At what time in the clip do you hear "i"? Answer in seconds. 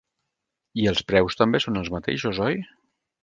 0.83-0.87